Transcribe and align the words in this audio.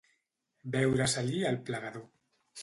Veure-se-li 0.75 1.43
el 1.51 1.61
plegador. 1.69 2.09